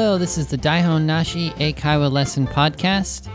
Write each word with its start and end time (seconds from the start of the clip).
Hello, 0.00 0.16
this 0.16 0.38
is 0.38 0.46
the 0.46 0.56
Daihon 0.56 1.02
Nashi 1.02 1.50
Eikaiwa 1.50 2.10
Lesson 2.10 2.46
Podcast, 2.46 3.30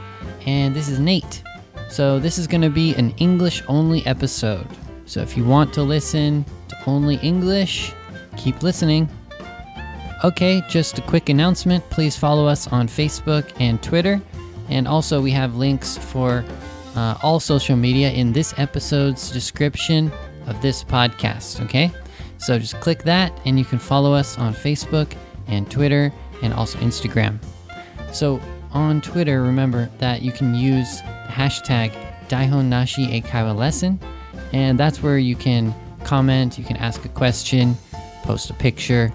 and 0.47 0.75
this 0.75 0.89
is 0.89 0.97
Nate. 0.97 1.43
So, 1.91 2.17
this 2.17 2.39
is 2.39 2.47
going 2.47 2.63
to 2.63 2.71
be 2.71 2.95
an 2.95 3.11
English 3.17 3.61
only 3.67 4.03
episode. 4.07 4.65
So, 5.05 5.21
if 5.21 5.37
you 5.37 5.45
want 5.45 5.75
to 5.75 5.83
listen 5.83 6.43
to 6.69 6.77
only 6.87 7.17
English, 7.17 7.93
keep 8.35 8.63
listening. 8.63 9.07
Okay, 10.23 10.63
just 10.67 10.97
a 10.97 11.03
quick 11.03 11.29
announcement. 11.29 11.87
Please 11.91 12.17
follow 12.17 12.47
us 12.47 12.67
on 12.69 12.87
Facebook 12.87 13.45
and 13.59 13.81
Twitter. 13.83 14.19
And 14.67 14.87
also, 14.87 15.21
we 15.21 15.29
have 15.29 15.57
links 15.57 15.99
for 15.99 16.43
uh, 16.95 17.15
all 17.21 17.39
social 17.39 17.75
media 17.75 18.09
in 18.09 18.33
this 18.33 18.55
episode's 18.57 19.29
description 19.29 20.11
of 20.47 20.59
this 20.63 20.83
podcast. 20.83 21.63
Okay? 21.65 21.91
So 22.39 22.57
just 22.57 22.79
click 22.79 23.03
that, 23.03 23.39
and 23.45 23.59
you 23.59 23.65
can 23.65 23.77
follow 23.77 24.13
us 24.13 24.39
on 24.39 24.55
Facebook 24.55 25.13
and 25.47 25.69
Twitter 25.69 26.11
and 26.41 26.53
also 26.53 26.77
Instagram. 26.79 27.39
So 28.11 28.39
on 28.71 29.01
Twitter, 29.01 29.41
remember 29.41 29.89
that 29.99 30.21
you 30.21 30.31
can 30.31 30.55
use 30.55 31.01
hashtag 31.27 31.91
Daihon 32.27 32.65
Nashi 32.65 33.07
Eikaiwa 33.07 33.55
Lesson, 33.55 33.99
and 34.53 34.79
that's 34.79 35.01
where 35.01 35.17
you 35.17 35.35
can 35.35 35.73
comment, 36.03 36.57
you 36.57 36.63
can 36.63 36.77
ask 36.77 37.03
a 37.05 37.09
question, 37.09 37.75
post 38.23 38.49
a 38.49 38.53
picture, 38.53 39.13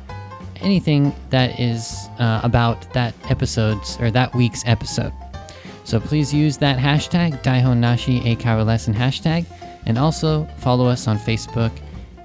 anything 0.56 1.14
that 1.30 1.58
is 1.58 2.08
uh, 2.18 2.40
about 2.42 2.92
that 2.92 3.14
episode's 3.30 3.98
or 4.00 4.10
that 4.10 4.34
week's 4.34 4.62
episode. 4.66 5.12
So 5.84 5.98
please 5.98 6.32
use 6.32 6.58
that 6.58 6.78
hashtag, 6.78 7.42
Daihon 7.42 7.78
Nashi 7.78 8.20
Eikaiwa 8.20 8.64
Lesson 8.64 8.94
hashtag, 8.94 9.46
and 9.86 9.98
also 9.98 10.44
follow 10.58 10.86
us 10.86 11.08
on 11.08 11.18
Facebook 11.18 11.72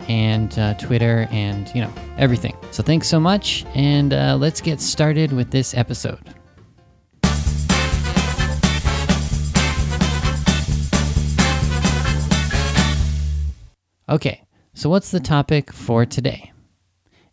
and 0.08 0.58
uh, 0.60 0.74
Twitter 0.76 1.28
and, 1.32 1.72
you 1.74 1.82
know, 1.82 1.92
everything. 2.18 2.56
So 2.72 2.84
thanks 2.84 3.08
so 3.08 3.20
much, 3.20 3.66
and 3.76 4.14
uh, 4.14 4.38
let's 4.40 4.62
get 4.62 4.82
started 4.82 5.32
with 5.32 5.52
this 5.52 5.74
episode. 5.74 6.20
Okay, 14.08 14.44
so 14.74 14.90
what's 14.90 15.10
the 15.12 15.20
topic 15.20 15.74
for 15.74 16.06
today? 16.06 16.52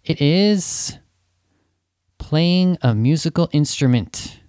It 0.04 0.20
is 0.20 0.98
playing 2.18 2.78
a 2.82 2.94
musical 2.94 3.48
instrument. 3.52 4.40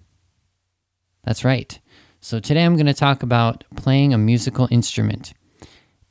That's 1.24 1.44
right. 1.44 1.78
So 2.20 2.40
today 2.40 2.64
I'm 2.64 2.76
going 2.76 2.86
to 2.86 2.94
talk 2.94 3.22
about 3.22 3.64
playing 3.76 4.14
a 4.14 4.18
musical 4.18 4.68
instrument. 4.70 5.34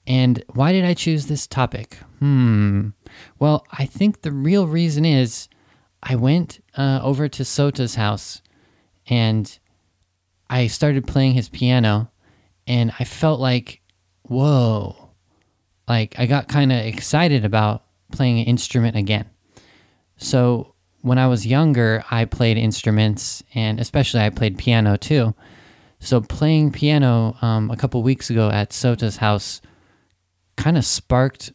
And 0.05 0.43
why 0.53 0.71
did 0.71 0.85
I 0.85 0.93
choose 0.93 1.25
this 1.25 1.47
topic? 1.47 1.97
Hmm. 2.19 2.89
Well, 3.39 3.65
I 3.71 3.85
think 3.85 4.21
the 4.21 4.31
real 4.31 4.67
reason 4.67 5.05
is 5.05 5.47
I 6.01 6.15
went 6.15 6.63
uh, 6.77 6.99
over 7.03 7.27
to 7.29 7.45
Sota's 7.45 7.95
house 7.95 8.41
and 9.07 9.59
I 10.49 10.67
started 10.67 11.07
playing 11.07 11.33
his 11.33 11.49
piano, 11.49 12.11
and 12.67 12.93
I 12.99 13.05
felt 13.05 13.39
like, 13.39 13.81
whoa, 14.21 15.09
like 15.87 16.13
I 16.19 16.27
got 16.27 16.47
kind 16.47 16.71
of 16.71 16.85
excited 16.85 17.43
about 17.43 17.83
playing 18.11 18.39
an 18.39 18.45
instrument 18.45 18.95
again. 18.95 19.29
So 20.17 20.75
when 21.01 21.17
I 21.17 21.27
was 21.27 21.47
younger, 21.47 22.03
I 22.11 22.25
played 22.25 22.57
instruments, 22.57 23.43
and 23.55 23.79
especially 23.79 24.21
I 24.21 24.29
played 24.29 24.57
piano 24.57 24.95
too. 24.95 25.33
So 25.99 26.21
playing 26.21 26.71
piano 26.71 27.35
um, 27.41 27.71
a 27.71 27.77
couple 27.77 28.03
weeks 28.03 28.29
ago 28.29 28.49
at 28.49 28.73
Sota's 28.73 29.17
house 29.17 29.59
kind 30.55 30.77
of 30.77 30.85
sparked 30.85 31.51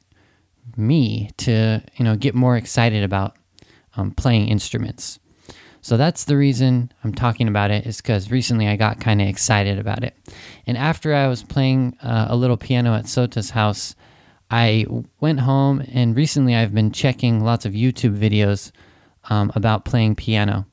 me 0.76 1.30
to 1.38 1.82
you 1.96 2.04
know 2.04 2.16
get 2.16 2.34
more 2.34 2.56
excited 2.56 3.02
about 3.02 3.36
um, 3.96 4.10
playing 4.12 4.48
instruments. 4.48 5.18
So 5.80 5.96
that's 5.96 6.24
the 6.24 6.36
reason 6.36 6.92
I'm 7.04 7.14
talking 7.14 7.48
about 7.48 7.70
it 7.70 7.86
is 7.86 7.98
because 7.98 8.30
recently 8.30 8.68
I 8.68 8.76
got 8.76 9.00
kind 9.00 9.22
of 9.22 9.28
excited 9.28 9.78
about 9.78 10.02
it. 10.02 10.14
And 10.66 10.76
after 10.76 11.14
I 11.14 11.28
was 11.28 11.42
playing 11.42 11.96
uh, 12.02 12.26
a 12.28 12.36
little 12.36 12.56
piano 12.56 12.94
at 12.94 13.08
Sota's 13.08 13.50
house, 13.50 13.94
I 14.50 14.86
went 15.20 15.40
home 15.40 15.82
and 15.92 16.16
recently 16.16 16.54
I've 16.54 16.74
been 16.74 16.90
checking 16.90 17.44
lots 17.44 17.64
of 17.64 17.74
YouTube 17.74 18.18
videos 18.18 18.72
um, 19.30 19.52
about 19.54 19.84
playing 19.84 20.16
piano, 20.16 20.66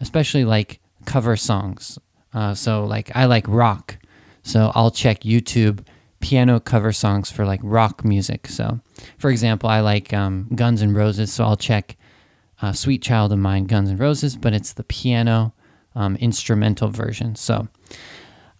especially 0.00 0.44
like 0.44 0.80
cover 1.04 1.36
songs. 1.36 1.98
Uh, 2.32 2.54
so 2.54 2.84
like 2.84 3.10
I 3.14 3.26
like 3.26 3.46
rock, 3.48 3.98
so 4.42 4.72
I'll 4.74 4.90
check 4.90 5.20
YouTube 5.20 5.84
piano 6.26 6.58
cover 6.58 6.90
songs 6.90 7.30
for 7.30 7.46
like 7.46 7.60
rock 7.62 8.04
music. 8.04 8.48
So, 8.48 8.80
for 9.16 9.30
example, 9.30 9.68
I 9.68 9.78
like 9.78 10.12
um, 10.12 10.48
Guns 10.56 10.82
N' 10.82 10.92
Roses, 10.92 11.32
so 11.32 11.44
I'll 11.44 11.56
check 11.56 11.96
uh, 12.60 12.72
"Sweet 12.72 13.00
Child 13.00 13.32
of 13.32 13.38
Mine" 13.38 13.66
Guns 13.66 13.90
N' 13.90 13.96
Roses, 13.96 14.36
but 14.36 14.52
it's 14.52 14.72
the 14.72 14.82
piano 14.82 15.54
um, 15.94 16.16
instrumental 16.16 16.88
version. 16.88 17.36
So, 17.36 17.68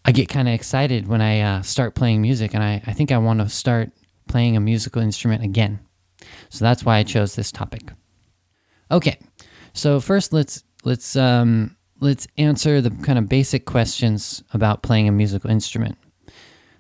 I 0.05 0.12
get 0.12 0.28
kind 0.28 0.47
of 0.47 0.55
excited 0.55 1.09
when 1.09 1.21
I 1.21 1.41
uh, 1.41 1.62
start 1.62 1.97
playing 1.97 2.22
music, 2.22 2.55
and 2.55 2.62
I, 2.62 2.81
I 2.87 2.93
think 2.93 3.10
I 3.10 3.19
want 3.19 3.41
to 3.41 3.49
start 3.49 3.91
playing 4.28 4.56
a 4.56 4.60
musical 4.60 5.03
instrument 5.03 5.43
again. 5.43 5.81
So 6.50 6.65
that's 6.65 6.84
why 6.84 6.99
I 6.99 7.03
chose 7.03 7.34
this 7.34 7.50
topic. 7.50 7.91
Okay, 8.93 9.19
so 9.72 9.99
first 9.99 10.32
let's 10.32 10.62
let's 10.84 11.16
um, 11.16 11.76
let's 11.99 12.28
answer 12.38 12.81
the 12.81 12.91
kind 12.91 13.19
of 13.19 13.28
basic 13.28 13.66
questions 13.66 14.44
about 14.53 14.84
playing 14.84 15.09
a 15.09 15.12
musical 15.12 15.50
instrument. 15.50 15.99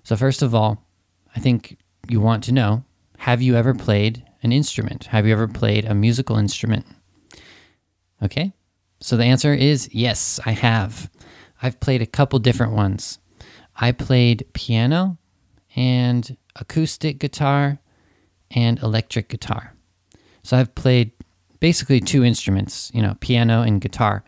So, 0.06 0.14
first 0.14 0.40
of 0.40 0.54
all, 0.54 0.86
I 1.34 1.40
think 1.40 1.78
you 2.08 2.20
want 2.20 2.44
to 2.44 2.52
know 2.52 2.84
have 3.18 3.42
you 3.42 3.56
ever 3.56 3.74
played 3.74 4.24
an 4.40 4.52
instrument? 4.52 5.06
Have 5.06 5.26
you 5.26 5.32
ever 5.32 5.48
played 5.48 5.84
a 5.84 5.96
musical 5.96 6.36
instrument? 6.38 6.86
Okay, 8.22 8.52
so 9.00 9.16
the 9.16 9.24
answer 9.24 9.52
is 9.52 9.92
yes, 9.92 10.38
I 10.46 10.52
have. 10.52 11.10
I've 11.60 11.80
played 11.80 12.02
a 12.02 12.06
couple 12.06 12.38
different 12.38 12.72
ones. 12.72 13.18
I 13.74 13.90
played 13.90 14.46
piano 14.52 15.18
and 15.74 16.36
acoustic 16.54 17.18
guitar 17.18 17.80
and 18.52 18.80
electric 18.84 19.28
guitar. 19.28 19.74
So 20.44 20.56
I've 20.56 20.76
played 20.76 21.10
basically 21.58 21.98
two 21.98 22.22
instruments, 22.22 22.92
you 22.94 23.02
know, 23.02 23.16
piano 23.18 23.62
and 23.62 23.80
guitar. 23.80 24.22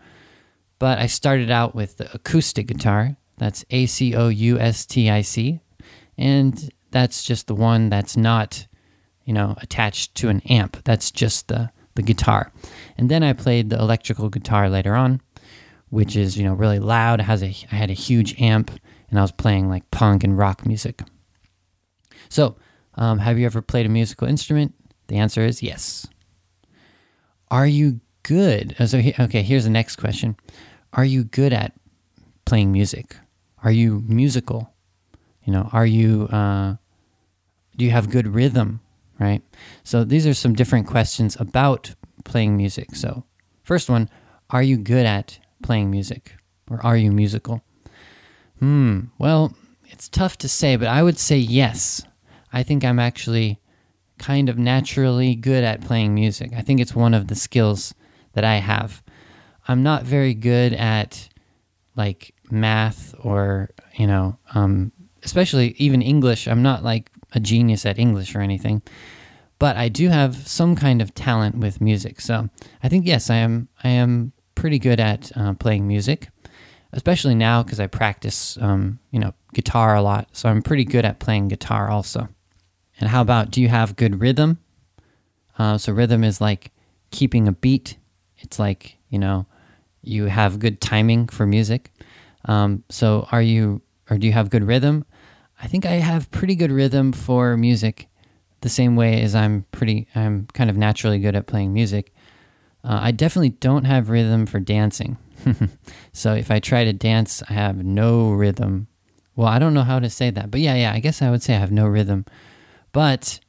But 0.81 0.99
I 0.99 1.07
started 1.07 1.53
out 1.53 1.77
with 1.77 1.99
the 1.99 2.13
acoustic 2.13 2.67
guitar. 2.67 3.17
That's 3.37 3.65
A 3.71 3.87
C 3.87 4.17
O 4.17 4.27
U 4.27 4.59
S 4.59 4.85
T 4.85 5.09
I 5.09 5.21
C 5.21 5.61
and 6.19 6.71
that's 6.91 7.23
just 7.23 7.47
the 7.47 7.55
one 7.55 7.89
that's 7.89 8.17
not 8.17 8.67
you 9.25 9.33
know 9.33 9.55
attached 9.63 10.15
to 10.17 10.29
an 10.29 10.41
amp. 10.49 10.83
That's 10.85 11.11
just 11.11 11.49
the 11.49 11.71
the 11.95 12.03
guitar. 12.03 12.53
And 12.97 13.11
then 13.11 13.23
i 13.23 13.33
played 13.33 13.71
the 13.71 13.79
electrical 13.79 14.29
guitar 14.29 14.69
later 14.69 14.95
on 14.95 15.21
which 15.91 16.17
is 16.17 16.37
you 16.37 16.45
know 16.45 16.55
really 16.55 16.79
loud. 16.79 17.21
Has 17.21 17.43
a 17.43 17.55
i 17.73 17.75
had 17.75 17.91
a 17.91 17.95
huge 17.95 18.41
amp 18.41 18.71
and 19.11 19.19
i 19.19 19.23
was 19.23 19.33
playing 19.33 19.69
like 19.69 19.91
punk 19.91 20.25
and 20.25 20.37
rock 20.37 20.67
music. 20.67 21.03
So 22.29 22.57
um, 22.95 23.19
have 23.21 23.39
you 23.39 23.47
ever 23.47 23.63
played 23.63 23.87
a 23.87 23.89
musical 23.89 24.29
instrument? 24.29 24.75
The 25.07 25.17
answer 25.17 25.43
is 25.43 25.63
yes. 25.63 26.07
Are 27.51 27.67
you 27.67 28.01
good 28.23 28.77
uh, 28.79 28.87
so 28.87 28.99
okay 28.99 29.43
here's 29.43 29.65
the 29.65 29.71
next 29.71 29.97
question. 29.97 30.37
Are 30.93 31.05
you 31.05 31.25
good 31.25 31.53
at 31.53 31.73
playing 32.45 32.73
music? 32.73 33.17
Are 33.63 33.71
you 33.71 34.03
musical 34.07 34.73
you 35.49 35.55
know, 35.55 35.71
are 35.73 35.87
you 35.87 36.29
uh, 36.31 36.77
do 37.79 37.87
you 37.87 37.91
have 37.91 38.11
good 38.11 38.27
rhythm, 38.35 38.81
right? 39.19 39.41
So 39.83 40.05
these 40.05 40.27
are 40.27 40.35
some 40.35 40.53
different 40.53 40.87
questions 40.87 41.39
about 41.41 41.95
playing 42.25 42.55
music. 42.55 42.95
So 42.95 43.25
first 43.63 43.89
one, 43.89 44.11
are 44.51 44.63
you 44.63 44.77
good 44.77 45.07
at 45.07 45.39
playing 45.63 45.91
music, 45.91 46.35
or 46.71 46.85
are 46.85 46.99
you 46.99 47.11
musical? 47.11 47.63
Hmm. 48.59 49.05
Well, 49.17 49.55
it's 49.87 50.11
tough 50.11 50.37
to 50.39 50.51
say, 50.51 50.77
but 50.77 50.89
I 50.89 51.03
would 51.03 51.19
say 51.19 51.39
yes. 51.39 52.03
I 52.53 52.63
think 52.63 52.85
I'm 52.85 52.99
actually 52.99 53.59
kind 54.19 54.51
of 54.51 54.59
naturally 54.59 55.35
good 55.35 55.65
at 55.65 55.81
playing 55.81 56.15
music. 56.15 56.53
I 56.55 56.61
think 56.61 56.79
it's 56.79 56.95
one 56.95 57.15
of 57.15 57.29
the 57.29 57.35
skills 57.35 57.95
that 58.35 58.45
I 58.45 58.57
have. 58.57 59.03
I'm 59.67 59.83
not 59.83 60.03
very 60.03 60.35
good 60.35 60.75
at 60.75 61.31
like 61.97 62.35
math 62.51 63.15
or 63.25 63.71
you 63.95 64.07
know 64.07 64.39
um, 64.55 64.93
especially 65.25 65.75
even 65.79 66.03
English. 66.03 66.47
I'm 66.47 66.63
not 66.63 66.85
like 66.85 67.11
a 67.33 67.41
genius 67.41 67.85
at 67.87 67.99
English 67.99 68.35
or 68.35 68.41
anything, 68.41 68.83
but 69.59 69.77
I 69.77 69.89
do 69.89 70.09
have 70.09 70.49
some 70.49 70.77
kind 70.77 71.03
of 71.03 71.15
talent 71.15 71.57
with 71.57 71.81
music. 71.81 72.21
So 72.21 72.49
I 72.83 72.89
think 72.89 73.07
yes, 73.07 73.31
I 73.31 73.37
am. 73.37 73.69
I 73.83 73.89
am 73.91 74.33
pretty 74.55 74.79
good 74.79 75.01
at 75.01 75.31
uh, 75.37 75.55
playing 75.55 75.87
music, 75.87 76.29
especially 76.93 77.35
now 77.35 77.63
because 77.63 77.81
I 77.81 77.87
practice, 77.87 78.59
um, 78.61 78.99
you 79.11 79.21
know, 79.21 79.33
guitar 79.55 79.95
a 79.95 80.03
lot. 80.03 80.29
So 80.33 80.49
I'm 80.49 80.63
pretty 80.63 80.85
good 80.85 81.05
at 81.05 81.21
playing 81.21 81.49
guitar 81.49 81.89
also. 81.89 82.29
And 83.01 83.09
how 83.11 83.23
about 83.23 83.51
do 83.51 83.61
you 83.61 83.69
have 83.69 83.97
good 83.97 84.21
rhythm? 84.21 84.59
Uh, 85.59 85.79
so 85.79 85.93
rhythm 85.93 86.25
is 86.25 86.41
like 86.41 86.73
keeping 87.11 87.49
a 87.49 87.53
beat. 87.53 87.97
It's 88.39 88.59
like 88.59 88.97
you 89.11 89.19
know, 89.19 89.47
you 90.03 90.27
have 90.27 90.59
good 90.59 90.81
timing 90.81 91.29
for 91.29 91.47
music. 91.47 91.91
Um, 92.45 92.85
so 92.89 93.27
are 93.33 93.43
you 93.43 93.83
or 94.11 94.19
do 94.19 94.27
you 94.27 94.33
have 94.33 94.51
good 94.51 94.65
rhythm? 94.65 95.05
I 95.61 95.67
think 95.67 95.85
I 95.87 95.95
have 95.95 96.31
pretty 96.31 96.55
good 96.55 96.71
rhythm 96.71 97.13
for 97.13 97.57
music, 97.57 98.09
the 98.61 98.69
same 98.69 98.97
way 98.97 99.23
as 99.23 99.35
I'm 99.35 99.65
pretty, 99.73 100.07
I'm 100.15 100.47
kind 100.53 100.71
of 100.71 100.77
naturally 100.77 101.19
good 101.19 101.35
at 101.35 101.47
playing 101.47 101.73
music. 101.73 102.13
Uh, 102.85 102.99
I 103.03 103.11
definitely 103.11 103.51
don't 103.51 103.85
have 103.85 104.09
rhythm 104.09 104.47
for 104.47 104.61
dancing. 104.61 105.19
so 106.13 106.35
if 106.35 106.51
I 106.51 106.61
try 106.61 106.85
to 106.85 106.93
dance, 106.93 107.43
I 107.49 107.55
have 107.55 107.85
no 107.85 108.31
rhythm. 108.31 108.87
Well, 109.35 109.49
I 109.49 109.59
don't 109.59 109.75
know 109.75 109.83
how 109.83 109.99
to 109.99 110.11
say 110.11 110.31
that, 110.31 110.51
but 110.51 110.61
yeah, 110.61 110.75
yeah, 110.75 110.93
I 110.93 111.01
guess 111.01 111.23
I 111.23 111.31
would 111.31 111.43
say 111.43 111.55
I 111.55 111.59
have 111.59 111.73
no 111.73 111.87
rhythm. 111.87 112.25
But 112.93 113.41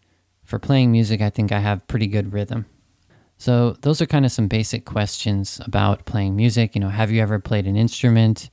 for 0.44 0.60
playing 0.60 0.92
music, 0.92 1.22
I 1.22 1.30
think 1.30 1.52
I 1.52 1.60
have 1.60 1.88
pretty 1.88 2.08
good 2.08 2.34
rhythm. 2.34 2.66
So 3.38 3.78
those 3.82 4.02
are 4.02 4.06
kind 4.06 4.26
of 4.26 4.32
some 4.32 4.48
basic 4.48 4.86
questions 4.86 5.62
about 5.66 6.06
playing 6.06 6.36
music. 6.36 6.76
You 6.76 6.82
know, 6.82 6.90
have 6.90 7.12
you 7.12 7.22
ever 7.22 7.40
played 7.40 7.68
an 7.68 7.78
instrument? 7.78 8.50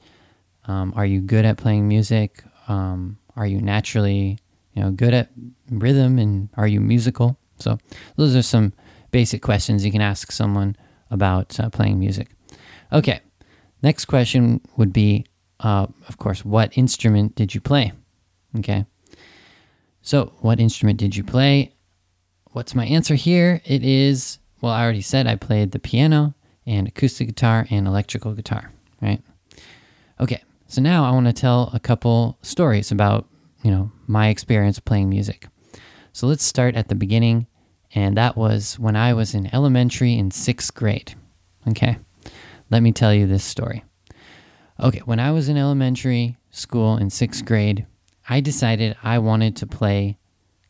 Um, 0.66 0.92
are 0.96 1.06
you 1.06 1.20
good 1.20 1.44
at 1.44 1.56
playing 1.56 1.88
music? 1.88 2.42
Um, 2.68 3.18
are 3.36 3.46
you 3.46 3.60
naturally, 3.60 4.38
you 4.72 4.82
know, 4.82 4.90
good 4.90 5.14
at 5.14 5.30
rhythm, 5.70 6.18
and 6.18 6.48
are 6.56 6.66
you 6.66 6.80
musical? 6.80 7.38
So 7.58 7.78
those 8.16 8.34
are 8.34 8.42
some 8.42 8.72
basic 9.10 9.42
questions 9.42 9.84
you 9.84 9.92
can 9.92 10.00
ask 10.00 10.32
someone 10.32 10.76
about 11.10 11.58
uh, 11.60 11.70
playing 11.70 11.98
music. 11.98 12.28
Okay, 12.92 13.20
next 13.82 14.06
question 14.06 14.60
would 14.76 14.92
be, 14.92 15.26
uh, 15.60 15.86
of 16.08 16.18
course, 16.18 16.44
what 16.44 16.76
instrument 16.76 17.34
did 17.34 17.54
you 17.54 17.60
play? 17.60 17.92
Okay, 18.58 18.84
so 20.02 20.32
what 20.40 20.60
instrument 20.60 20.98
did 20.98 21.16
you 21.16 21.24
play? 21.24 21.72
What's 22.52 22.74
my 22.74 22.86
answer 22.86 23.14
here? 23.14 23.60
It 23.64 23.84
is, 23.84 24.38
well, 24.60 24.72
I 24.72 24.82
already 24.82 25.02
said 25.02 25.26
I 25.26 25.36
played 25.36 25.72
the 25.72 25.78
piano 25.78 26.34
and 26.64 26.88
acoustic 26.88 27.28
guitar 27.28 27.66
and 27.70 27.86
electrical 27.86 28.32
guitar, 28.32 28.72
right? 29.00 29.22
Okay, 30.18 30.42
so 30.68 30.80
now 30.80 31.04
I 31.04 31.10
want 31.12 31.26
to 31.26 31.32
tell 31.32 31.70
a 31.72 31.80
couple 31.80 32.38
stories 32.42 32.90
about, 32.90 33.28
you 33.62 33.70
know, 33.70 33.90
my 34.06 34.28
experience 34.28 34.78
playing 34.78 35.08
music. 35.08 35.46
So 36.12 36.26
let's 36.26 36.44
start 36.44 36.74
at 36.74 36.88
the 36.88 36.94
beginning 36.94 37.46
and 37.94 38.16
that 38.16 38.36
was 38.36 38.78
when 38.78 38.96
I 38.96 39.14
was 39.14 39.34
in 39.34 39.52
elementary 39.54 40.14
in 40.14 40.30
sixth 40.30 40.74
grade. 40.74 41.14
Okay, 41.68 41.98
let 42.70 42.82
me 42.82 42.92
tell 42.92 43.14
you 43.14 43.26
this 43.26 43.44
story. 43.44 43.84
Okay, 44.78 45.00
when 45.04 45.20
I 45.20 45.30
was 45.30 45.48
in 45.48 45.56
elementary 45.56 46.36
school 46.50 46.96
in 46.96 47.10
sixth 47.10 47.44
grade, 47.44 47.86
I 48.28 48.40
decided 48.40 48.96
I 49.02 49.18
wanted 49.18 49.56
to 49.56 49.66
play 49.66 50.18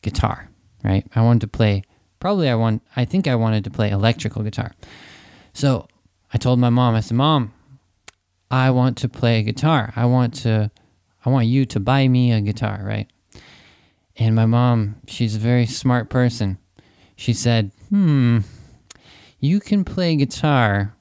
guitar, 0.02 0.50
right? 0.84 1.06
I 1.14 1.22
wanted 1.22 1.40
to 1.40 1.48
play, 1.48 1.82
probably 2.20 2.48
I 2.48 2.54
want, 2.54 2.82
I 2.94 3.04
think 3.04 3.26
I 3.26 3.34
wanted 3.34 3.64
to 3.64 3.70
play 3.70 3.90
electrical 3.90 4.42
guitar. 4.42 4.72
So 5.52 5.88
I 6.32 6.38
told 6.38 6.58
my 6.58 6.70
mom, 6.70 6.94
I 6.94 7.00
said, 7.00 7.16
Mom, 7.16 7.52
I 8.50 8.70
want 8.70 8.98
to 8.98 9.08
play 9.08 9.42
guitar. 9.42 9.92
I 9.96 10.06
want 10.06 10.34
to, 10.42 10.70
I 11.24 11.30
want 11.30 11.46
you 11.46 11.66
to 11.66 11.80
buy 11.80 12.08
me 12.08 12.32
a 12.32 12.40
guitar, 12.40 12.80
right? 12.84 13.10
And 14.16 14.34
my 14.34 14.46
mom, 14.46 14.96
she's 15.06 15.36
a 15.36 15.40
very 15.40 15.66
smart 15.66 16.08
person 16.08 16.58
she 17.16 17.32
said, 17.32 17.72
Hmm, 17.88 18.40
you 19.40 19.58
can 19.58 19.84
play 19.84 20.14
guitar 20.16 20.94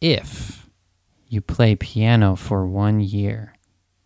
if 0.00 0.68
you 1.26 1.40
play 1.40 1.74
piano 1.74 2.36
for 2.36 2.64
one 2.66 3.00
year. 3.00 3.54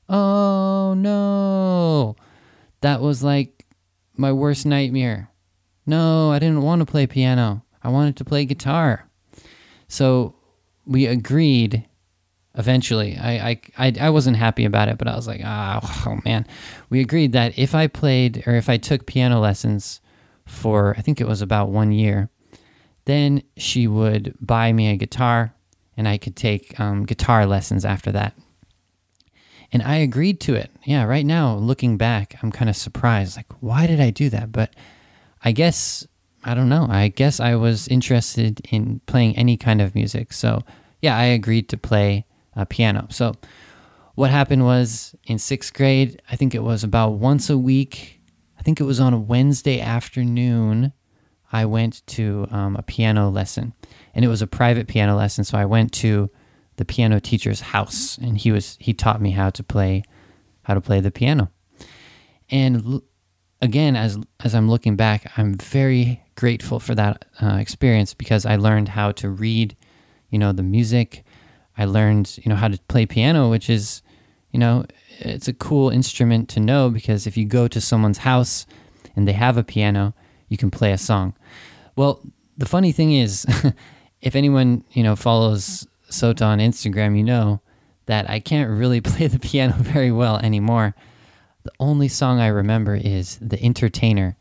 Oh 0.09 0.95
no! 0.97 2.17
That 2.81 3.01
was 3.03 3.23
like 3.23 3.67
my 4.17 4.33
worst 4.33 4.65
nightmare. 4.65 5.31
No, 5.85 6.31
I 6.31 6.39
didn't 6.39 6.63
want 6.63 6.81
to 6.81 6.87
play 6.87 7.07
piano. 7.07 7.65
I 7.83 7.91
wanted 7.91 8.17
to 8.17 8.25
play 8.25 8.45
guitar. 8.45 9.09
So 9.89 10.35
we 10.87 11.07
agreed 11.07 11.87
eventually. 12.57 13.17
I, 13.19 13.61
I, 13.77 13.93
I, 14.01 14.11
wasn't 14.11 14.37
happy 14.37 14.65
about 14.65 14.89
it, 14.89 14.97
but 14.99 15.09
I 15.09 15.15
was 15.15 15.27
like, 15.27 15.43
oh, 15.45 15.81
oh 16.07 16.19
man. 16.25 16.47
We 16.89 17.01
agreed 17.01 17.33
that 17.33 17.59
if 17.59 17.75
I 17.75 17.87
played 17.87 18.43
or 18.47 18.55
if 18.55 18.69
I 18.69 18.79
took 18.79 19.07
piano 19.07 19.41
lessons 19.41 20.01
for 20.47 20.95
I 20.97 21.03
think 21.03 21.21
it 21.21 21.29
was 21.29 21.43
about 21.43 21.69
one 21.69 21.93
year. 21.93 22.31
Then 23.05 23.43
she 23.57 23.87
would 23.87 24.35
buy 24.41 24.73
me 24.73 24.89
a 24.89 24.97
guitar, 24.97 25.55
and 25.97 26.09
I 26.09 26.19
could 26.19 26.35
take 26.35 26.79
um, 26.81 27.05
guitar 27.05 27.47
lessons 27.47 27.85
after 27.85 28.11
that. 28.13 28.35
And 29.73 29.83
I 29.83 29.97
agreed 29.97 30.41
to 30.43 30.55
it. 30.55 30.71
Yeah, 30.85 31.05
right 31.05 31.27
now, 31.27 31.57
looking 31.57 31.97
back, 31.97 32.37
I'm 32.43 32.51
kind 32.51 32.69
of 32.69 32.77
surprised. 32.77 33.37
Like, 33.37 33.47
why 33.61 33.87
did 33.87 34.01
I 34.01 34.11
do 34.11 34.31
that? 34.31 34.51
But 34.51 34.75
I 35.45 35.53
guess, 35.53 36.07
I 36.45 36.55
don't 36.55 36.69
know. 36.69 36.87
I 36.89 37.09
guess 37.09 37.41
I 37.41 37.55
was 37.57 37.87
interested 37.89 38.61
in 38.71 39.01
playing 39.07 39.37
any 39.37 39.57
kind 39.57 39.81
of 39.81 39.95
music. 39.95 40.33
So, 40.33 40.63
yeah, 41.01 41.17
I 41.17 41.25
agreed 41.25 41.69
to 41.71 41.77
play 41.77 42.27
uh, 42.57 42.65
piano. 42.65 43.07
So, 43.11 43.35
what 44.15 44.31
happened 44.31 44.65
was 44.65 45.15
in 45.25 45.39
sixth 45.39 45.75
grade, 45.75 46.23
I 46.31 46.37
think 46.37 46.55
it 46.55 46.63
was 46.63 46.83
about 46.83 47.13
once 47.13 47.51
a 47.51 47.59
week 47.59 48.17
I 48.59 48.63
think 48.63 48.81
it 48.81 48.85
was 48.85 49.01
on 49.01 49.15
a 49.15 49.19
Wednesday 49.19 49.81
afternoon, 49.81 50.93
I 51.53 51.67
went 51.67 52.07
to 52.09 52.47
um, 52.51 52.77
a 52.77 52.83
piano 52.83 53.29
lesson, 53.31 53.75
and 54.15 54.25
it 54.25 54.29
was 54.29 54.43
a 54.43 54.47
private 54.47 54.89
piano 54.89 55.17
lesson. 55.17 55.45
So 55.45 55.57
I 55.57 55.65
went 55.65 55.93
to 55.95 56.31
the 56.77 56.85
piano 56.85 57.21
teacher's 57.21 57.61
house, 57.61 58.19
and 58.19 58.37
he 58.37 58.51
was 58.51 58.77
he 58.81 58.93
taught 58.93 59.21
me 59.21 59.31
how 59.31 59.51
to 59.51 59.63
play 59.63 60.03
how 60.63 60.75
to 60.75 60.81
play 60.81 61.01
the 61.01 61.11
piano. 61.11 61.51
And 62.51 62.85
l- 62.85 63.03
again, 63.63 63.95
as 63.95 64.19
as 64.41 64.55
I'm 64.55 64.69
looking 64.69 64.97
back, 64.97 65.31
I'm 65.37 65.55
very 65.55 66.23
grateful 66.35 66.81
for 66.81 66.95
that 66.95 67.25
uh, 67.41 67.57
experience 67.61 68.15
because 68.15 68.45
I 68.45 68.57
learned 68.57 68.89
how 68.89 69.13
to 69.13 69.31
read, 69.31 69.77
you 70.31 70.39
know, 70.39 70.53
the 70.53 70.63
music. 70.63 71.25
I 71.79 71.85
learned, 71.85 72.39
you 72.43 72.49
know, 72.49 72.57
how 72.57 72.69
to 72.69 72.79
play 72.89 73.07
piano, 73.07 73.51
which 73.51 73.69
is, 73.69 74.03
you 74.51 74.59
know, 74.59 74.87
it's 75.19 75.49
a 75.49 75.53
cool 75.53 75.91
instrument 75.91 76.49
to 76.51 76.61
know 76.61 76.91
because 76.91 77.27
if 77.27 77.37
you 77.37 77.45
go 77.45 77.69
to 77.69 77.81
someone's 77.81 78.19
house 78.19 78.67
and 79.15 79.27
they 79.27 79.33
have 79.33 79.57
a 79.57 79.65
piano, 79.65 80.15
you 80.49 80.57
can 80.57 80.71
play 80.71 80.93
a 80.93 80.99
song. 80.99 81.35
Well, 81.97 82.21
the 82.57 82.67
funny 82.67 82.93
thing 82.93 83.13
is, 83.13 83.47
if 84.21 84.37
anyone 84.37 84.85
you 84.93 85.03
know 85.03 85.17
follows 85.17 85.87
Sota 86.11 86.47
on 86.47 86.59
Instagram, 86.59 87.17
you 87.17 87.25
know 87.25 87.61
that 88.07 88.29
I 88.31 88.41
can't 88.41 88.71
really 88.71 89.01
play 89.11 89.27
the 89.27 89.39
piano 89.39 89.75
very 89.79 90.13
well 90.13 90.39
anymore. 90.39 90.95
The 91.65 91.73
only 91.81 92.09
song 92.09 92.41
I 92.41 92.49
remember 92.49 92.95
is 92.95 93.39
"The 93.41 93.63
Entertainer," 93.63 94.37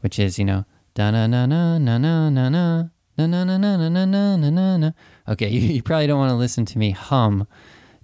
which 0.00 0.18
is 0.18 0.38
you 0.38 0.44
know 0.44 0.64
da 0.94 1.10
na 1.10 1.26
na 1.26 1.46
na 1.46 1.78
na 1.78 1.98
na 1.98 2.30
na 2.30 2.48
na 2.48 2.84
na 3.26 3.44
na 3.44 3.58
na 3.58 3.76
na 3.76 3.88
na 3.88 4.36
na 4.36 4.50
na 4.50 4.76
na. 4.76 4.92
Okay, 5.28 5.48
you, 5.54 5.60
you 5.60 5.82
probably 5.82 6.06
don't 6.06 6.18
want 6.18 6.30
to 6.30 6.36
listen 6.36 6.64
to 6.66 6.78
me 6.78 6.90
hum 6.90 7.46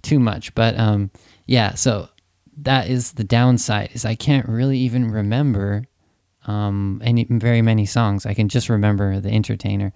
too 0.01 0.19
much, 0.19 0.53
but 0.55 0.77
um, 0.79 1.11
yeah. 1.45 1.73
So 1.73 2.09
that 2.57 2.89
is 2.89 3.13
the 3.13 3.23
downside 3.23 3.91
is 3.93 4.05
I 4.05 4.15
can't 4.15 4.47
really 4.47 4.77
even 4.79 5.11
remember 5.11 5.83
um, 6.45 7.01
any 7.03 7.25
very 7.29 7.61
many 7.61 7.85
songs. 7.85 8.25
I 8.25 8.33
can 8.33 8.49
just 8.49 8.69
remember 8.69 9.19
the 9.19 9.29
entertainer. 9.29 9.93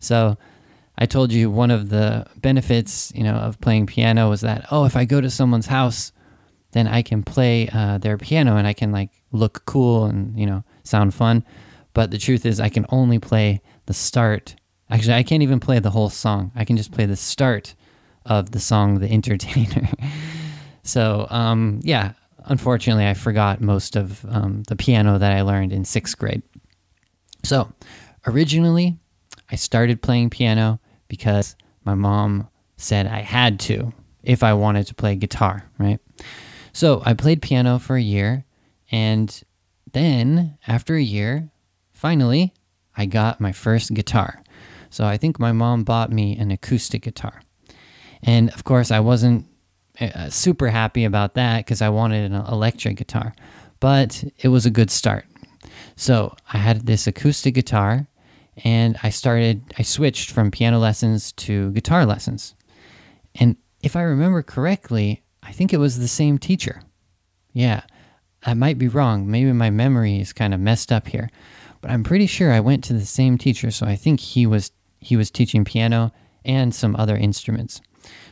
So 0.00 0.36
I 0.98 1.06
told 1.06 1.32
you 1.32 1.50
one 1.50 1.70
of 1.70 1.88
the 1.88 2.26
benefits, 2.36 3.12
you 3.14 3.24
know, 3.24 3.34
of 3.34 3.60
playing 3.60 3.86
piano 3.86 4.28
was 4.28 4.42
that 4.42 4.66
oh, 4.70 4.84
if 4.84 4.96
I 4.96 5.04
go 5.04 5.20
to 5.20 5.30
someone's 5.30 5.66
house, 5.66 6.12
then 6.72 6.86
I 6.86 7.02
can 7.02 7.22
play 7.22 7.68
uh, 7.72 7.98
their 7.98 8.18
piano 8.18 8.56
and 8.56 8.66
I 8.66 8.72
can 8.72 8.92
like 8.92 9.10
look 9.32 9.64
cool 9.64 10.04
and 10.04 10.38
you 10.38 10.46
know 10.46 10.62
sound 10.84 11.14
fun. 11.14 11.44
But 11.94 12.10
the 12.10 12.18
truth 12.18 12.44
is, 12.44 12.60
I 12.60 12.68
can 12.68 12.86
only 12.90 13.18
play 13.18 13.62
the 13.86 13.94
start. 13.94 14.56
Actually, 14.90 15.14
I 15.14 15.22
can't 15.22 15.42
even 15.42 15.60
play 15.60 15.78
the 15.78 15.90
whole 15.90 16.10
song. 16.10 16.52
I 16.54 16.64
can 16.64 16.76
just 16.76 16.92
play 16.92 17.06
the 17.06 17.16
start 17.16 17.74
of 18.26 18.50
the 18.50 18.60
song 18.60 19.00
"The 19.00 19.10
Entertainer." 19.10 19.88
So, 20.84 21.26
um, 21.30 21.80
yeah, 21.82 22.12
unfortunately, 22.44 23.06
I 23.06 23.14
forgot 23.14 23.60
most 23.60 23.96
of 23.96 24.24
um, 24.28 24.62
the 24.68 24.76
piano 24.76 25.18
that 25.18 25.32
I 25.32 25.40
learned 25.40 25.72
in 25.72 25.84
sixth 25.84 26.18
grade. 26.18 26.42
So, 27.42 27.72
originally, 28.26 28.98
I 29.50 29.56
started 29.56 30.02
playing 30.02 30.28
piano 30.30 30.78
because 31.08 31.56
my 31.84 31.94
mom 31.94 32.48
said 32.76 33.06
I 33.06 33.20
had 33.20 33.58
to 33.60 33.92
if 34.22 34.42
I 34.42 34.52
wanted 34.52 34.86
to 34.88 34.94
play 34.94 35.16
guitar, 35.16 35.64
right? 35.78 36.00
So, 36.74 37.02
I 37.04 37.14
played 37.14 37.40
piano 37.40 37.78
for 37.78 37.96
a 37.96 38.02
year, 38.02 38.44
and 38.90 39.42
then 39.92 40.58
after 40.66 40.96
a 40.96 41.02
year, 41.02 41.48
finally, 41.92 42.52
I 42.94 43.06
got 43.06 43.40
my 43.40 43.52
first 43.52 43.94
guitar. 43.94 44.42
So, 44.94 45.04
I 45.04 45.16
think 45.16 45.38
my 45.38 45.52
mom 45.52 45.82
bought 45.82 46.12
me 46.12 46.36
an 46.36 46.50
acoustic 46.50 47.02
guitar. 47.02 47.42
And 48.22 48.50
of 48.50 48.64
course, 48.64 48.90
I 48.90 49.00
wasn't 49.00 49.46
uh, 50.00 50.30
super 50.30 50.68
happy 50.68 51.04
about 51.04 51.34
that 51.34 51.58
because 51.58 51.82
I 51.82 51.88
wanted 51.88 52.30
an 52.30 52.44
electric 52.46 52.96
guitar, 52.96 53.34
but 53.80 54.24
it 54.38 54.48
was 54.48 54.66
a 54.66 54.70
good 54.70 54.90
start. 54.90 55.26
So 55.96 56.34
I 56.52 56.58
had 56.58 56.86
this 56.86 57.06
acoustic 57.06 57.54
guitar 57.54 58.06
and 58.64 58.96
I 59.02 59.10
started, 59.10 59.62
I 59.78 59.82
switched 59.82 60.30
from 60.30 60.50
piano 60.50 60.78
lessons 60.78 61.32
to 61.32 61.70
guitar 61.72 62.06
lessons. 62.06 62.54
And 63.34 63.56
if 63.82 63.96
I 63.96 64.02
remember 64.02 64.42
correctly, 64.42 65.22
I 65.42 65.52
think 65.52 65.72
it 65.72 65.78
was 65.78 65.98
the 65.98 66.08
same 66.08 66.38
teacher. 66.38 66.82
Yeah, 67.52 67.82
I 68.44 68.54
might 68.54 68.78
be 68.78 68.88
wrong. 68.88 69.30
Maybe 69.30 69.52
my 69.52 69.70
memory 69.70 70.20
is 70.20 70.32
kind 70.32 70.54
of 70.54 70.60
messed 70.60 70.90
up 70.90 71.08
here, 71.08 71.30
but 71.80 71.90
I'm 71.90 72.04
pretty 72.04 72.26
sure 72.26 72.52
I 72.52 72.60
went 72.60 72.84
to 72.84 72.92
the 72.92 73.06
same 73.06 73.38
teacher. 73.38 73.70
So 73.70 73.86
I 73.86 73.96
think 73.96 74.20
he 74.20 74.46
was 74.46 74.72
he 75.04 75.16
was 75.16 75.30
teaching 75.30 75.64
piano 75.64 76.12
and 76.44 76.74
some 76.74 76.96
other 76.96 77.16
instruments. 77.16 77.80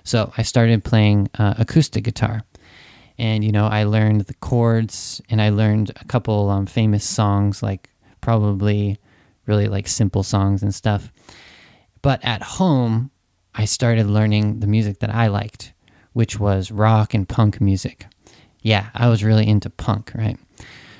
So 0.04 0.32
I 0.36 0.42
started 0.42 0.84
playing 0.84 1.28
uh, 1.38 1.54
acoustic 1.58 2.04
guitar. 2.04 2.42
And, 3.18 3.44
you 3.44 3.52
know, 3.52 3.66
I 3.66 3.84
learned 3.84 4.22
the 4.22 4.34
chords 4.34 5.20
and 5.28 5.40
I 5.40 5.50
learned 5.50 5.90
a 6.00 6.04
couple 6.06 6.48
um, 6.50 6.66
famous 6.66 7.04
songs, 7.04 7.62
like 7.62 7.90
probably 8.20 8.98
really 9.46 9.68
like 9.68 9.86
simple 9.86 10.22
songs 10.22 10.62
and 10.62 10.74
stuff. 10.74 11.12
But 12.00 12.24
at 12.24 12.42
home, 12.42 13.10
I 13.54 13.66
started 13.66 14.06
learning 14.06 14.60
the 14.60 14.66
music 14.66 15.00
that 15.00 15.14
I 15.14 15.26
liked, 15.26 15.74
which 16.14 16.40
was 16.40 16.70
rock 16.70 17.14
and 17.14 17.28
punk 17.28 17.60
music. 17.60 18.06
Yeah, 18.62 18.88
I 18.94 19.08
was 19.08 19.22
really 19.22 19.46
into 19.46 19.68
punk, 19.68 20.12
right? 20.14 20.38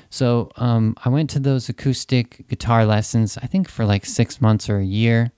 So 0.09 0.51
um, 0.57 0.95
I 1.03 1.09
went 1.09 1.31
to 1.31 1.39
those 1.39 1.67
acoustic 1.67 2.47
guitar 2.47 2.85
lessons, 2.85 3.37
I 3.41 3.47
think 3.47 3.67
for 3.67 3.85
like 3.85 4.05
six 4.05 4.39
months 4.39 4.69
or 4.69 4.77
a 4.77 4.85
year. 4.85 5.31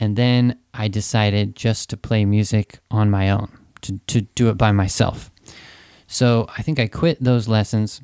And 0.00 0.16
then 0.16 0.58
I 0.74 0.88
decided 0.88 1.56
just 1.56 1.90
to 1.90 1.96
play 1.96 2.24
music 2.24 2.78
on 2.90 3.10
my 3.10 3.30
own, 3.30 3.50
to, 3.82 3.98
to 4.08 4.20
do 4.20 4.48
it 4.48 4.56
by 4.56 4.72
myself. 4.72 5.30
So 6.06 6.46
I 6.56 6.62
think 6.62 6.78
I 6.78 6.86
quit 6.86 7.22
those 7.22 7.48
lessons 7.48 8.00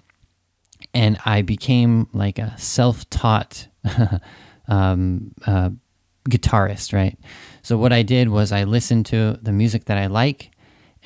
and 0.92 1.18
I 1.24 1.42
became 1.42 2.08
like 2.12 2.38
a 2.38 2.56
self 2.58 3.08
taught 3.10 3.68
um, 4.68 5.32
uh, 5.46 5.70
guitarist, 6.28 6.92
right? 6.92 7.18
So 7.62 7.76
what 7.78 7.92
I 7.92 8.02
did 8.02 8.28
was 8.28 8.52
I 8.52 8.64
listened 8.64 9.06
to 9.06 9.38
the 9.40 9.52
music 9.52 9.86
that 9.86 9.98
I 9.98 10.06
like 10.06 10.50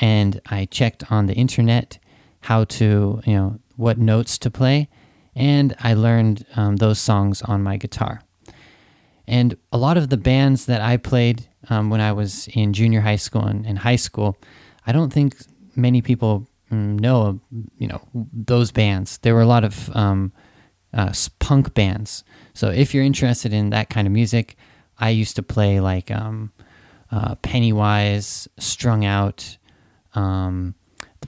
and 0.00 0.40
I 0.46 0.66
checked 0.66 1.10
on 1.10 1.26
the 1.26 1.34
internet 1.34 1.98
how 2.40 2.64
to, 2.64 3.20
you 3.24 3.34
know, 3.34 3.58
what 3.76 3.98
notes 3.98 4.38
to 4.38 4.50
play, 4.50 4.88
and 5.34 5.74
I 5.80 5.94
learned 5.94 6.44
um, 6.56 6.76
those 6.76 6.98
songs 6.98 7.42
on 7.42 7.62
my 7.62 7.76
guitar. 7.76 8.22
And 9.28 9.56
a 9.70 9.78
lot 9.78 9.98
of 9.98 10.08
the 10.08 10.16
bands 10.16 10.66
that 10.66 10.80
I 10.80 10.96
played 10.96 11.46
um, 11.68 11.90
when 11.90 12.00
I 12.00 12.12
was 12.12 12.48
in 12.48 12.72
junior 12.72 13.02
high 13.02 13.16
school 13.16 13.44
and, 13.44 13.66
and 13.66 13.78
high 13.78 13.96
school, 13.96 14.38
I 14.86 14.92
don't 14.92 15.12
think 15.12 15.36
many 15.76 16.00
people 16.00 16.48
mm, 16.72 16.98
know, 16.98 17.38
you 17.78 17.86
know, 17.86 18.00
those 18.32 18.72
bands. 18.72 19.18
There 19.18 19.34
were 19.34 19.42
a 19.42 19.46
lot 19.46 19.64
of 19.64 19.94
um, 19.94 20.32
uh, 20.94 21.12
punk 21.40 21.74
bands. 21.74 22.24
So 22.54 22.70
if 22.70 22.94
you're 22.94 23.04
interested 23.04 23.52
in 23.52 23.68
that 23.70 23.90
kind 23.90 24.06
of 24.06 24.12
music, 24.12 24.56
I 24.98 25.10
used 25.10 25.36
to 25.36 25.42
play 25.42 25.78
like 25.78 26.10
um, 26.10 26.50
uh, 27.12 27.34
Pennywise, 27.36 28.48
Strung 28.58 29.04
Out. 29.04 29.58
Um, 30.14 30.74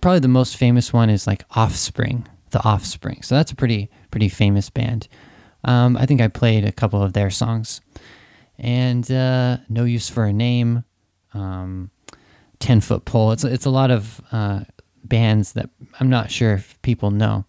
probably 0.01 0.21
the 0.21 0.29
most 0.29 0.57
famous 0.57 0.93
one 0.93 1.11
is 1.11 1.27
like 1.27 1.45
Offspring, 1.51 2.27
The 2.51 2.65
Offspring. 2.65 3.21
So 3.23 3.35
that's 3.35 3.53
a 3.53 3.57
pretty 3.57 3.91
pretty 4.11 4.31
famous 4.31 4.71
band. 4.71 5.07
Um, 5.65 5.97
I 5.97 6.07
think 6.07 6.21
I 6.21 6.29
played 6.29 6.65
a 6.65 6.73
couple 6.73 7.03
of 7.03 7.13
their 7.13 7.31
songs, 7.31 7.81
and 8.61 9.11
uh, 9.11 9.57
No 9.69 9.85
Use 9.85 10.09
for 10.09 10.25
a 10.25 10.33
Name, 10.33 10.85
um, 11.35 11.91
Ten 12.61 12.81
Foot 12.81 13.05
Pole. 13.05 13.33
It's 13.33 13.45
it's 13.45 13.67
a 13.67 13.71
lot 13.71 13.91
of 13.91 14.21
uh, 14.31 14.61
bands 15.03 15.55
that 15.55 15.71
I'm 15.99 16.11
not 16.11 16.31
sure 16.31 16.53
if 16.53 16.81
people 16.83 17.11
know. 17.11 17.45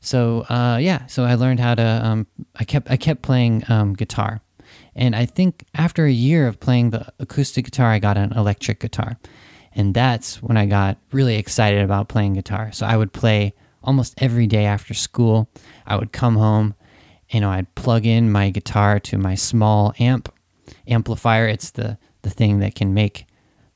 So 0.00 0.40
uh, 0.48 0.78
yeah, 0.80 1.06
so 1.06 1.24
I 1.24 1.34
learned 1.34 1.60
how 1.60 1.74
to. 1.74 2.00
Um, 2.04 2.26
I 2.56 2.64
kept 2.64 2.90
I 2.90 2.96
kept 2.96 3.22
playing 3.22 3.64
um, 3.68 3.92
guitar, 3.92 4.40
and 4.94 5.14
I 5.14 5.26
think 5.26 5.64
after 5.74 6.06
a 6.06 6.10
year 6.10 6.46
of 6.46 6.58
playing 6.58 6.90
the 6.90 7.12
acoustic 7.18 7.66
guitar, 7.66 7.90
I 7.90 7.98
got 7.98 8.16
an 8.16 8.32
electric 8.32 8.80
guitar. 8.80 9.18
And 9.76 9.92
that's 9.92 10.42
when 10.42 10.56
I 10.56 10.64
got 10.64 10.96
really 11.12 11.36
excited 11.36 11.82
about 11.82 12.08
playing 12.08 12.32
guitar. 12.32 12.72
So 12.72 12.86
I 12.86 12.96
would 12.96 13.12
play 13.12 13.52
almost 13.84 14.14
every 14.16 14.46
day 14.46 14.64
after 14.64 14.94
school. 14.94 15.50
I 15.86 15.96
would 15.96 16.12
come 16.12 16.36
home, 16.36 16.74
you 17.30 17.40
know, 17.40 17.50
I'd 17.50 17.74
plug 17.74 18.06
in 18.06 18.30
my 18.30 18.50
guitar 18.50 19.00
to 19.00 19.18
my 19.18 19.34
small 19.34 19.92
amp 19.98 20.32
amplifier. 20.86 21.46
It's 21.46 21.70
the 21.70 21.98
the 22.22 22.30
thing 22.30 22.60
that 22.60 22.74
can 22.74 22.94
make 22.94 23.26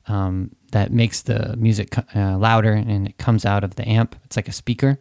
um, 0.07 0.55
that 0.71 0.91
makes 0.91 1.21
the 1.21 1.55
music 1.57 1.97
uh, 2.15 2.37
louder 2.37 2.73
and 2.73 3.07
it 3.07 3.17
comes 3.17 3.45
out 3.45 3.63
of 3.63 3.75
the 3.75 3.87
amp. 3.87 4.15
It's 4.25 4.35
like 4.35 4.47
a 4.47 4.53
speaker. 4.53 4.99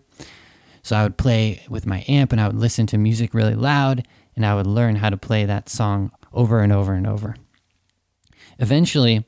So 0.82 0.96
I 0.96 1.02
would 1.02 1.16
play 1.16 1.62
with 1.68 1.86
my 1.86 2.04
amp 2.08 2.32
and 2.32 2.40
I 2.40 2.46
would 2.46 2.56
listen 2.56 2.86
to 2.86 2.98
music 2.98 3.34
really 3.34 3.54
loud 3.54 4.06
and 4.36 4.46
I 4.46 4.54
would 4.54 4.66
learn 4.66 4.96
how 4.96 5.10
to 5.10 5.16
play 5.16 5.44
that 5.44 5.68
song 5.68 6.10
over 6.32 6.60
and 6.60 6.72
over 6.72 6.94
and 6.94 7.06
over. 7.06 7.36
Eventually, 8.58 9.24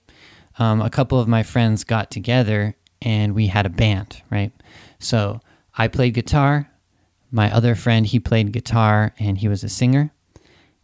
um, 0.59 0.81
a 0.81 0.91
couple 0.91 1.19
of 1.19 1.29
my 1.29 1.43
friends 1.43 1.85
got 1.85 2.11
together 2.11 2.75
and 3.01 3.35
we 3.35 3.49
had 3.49 3.67
a 3.67 3.71
band, 3.71 4.23
right? 4.31 4.53
So 4.99 5.41
I 5.77 5.89
played 5.89 6.15
guitar. 6.15 6.71
My 7.33 7.53
other 7.53 7.75
friend, 7.75 8.07
he 8.07 8.21
played 8.21 8.53
guitar 8.53 9.15
and 9.19 9.39
he 9.39 9.49
was 9.49 9.65
a 9.65 9.69
singer. 9.69 10.13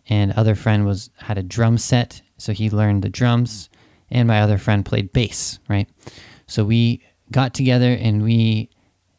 And 0.09 0.33
other 0.33 0.55
friend 0.55 0.87
was 0.87 1.11
had 1.19 1.37
a 1.37 1.43
drum 1.43 1.77
set, 1.77 2.23
so 2.39 2.53
he 2.53 2.71
learned 2.71 3.03
the 3.03 3.11
drums. 3.11 3.69
And 4.11 4.27
my 4.27 4.41
other 4.41 4.57
friend 4.57 4.85
played 4.85 5.13
bass, 5.13 5.59
right? 5.69 5.87
So 6.47 6.65
we 6.65 7.03
got 7.31 7.53
together 7.53 7.93
and 7.93 8.23
we 8.23 8.71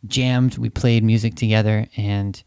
jammed. 0.07 0.57
We 0.57 0.69
played 0.69 1.03
music 1.03 1.35
together, 1.35 1.87
and 1.95 2.41